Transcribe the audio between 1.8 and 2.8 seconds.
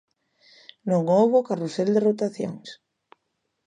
de rotacións.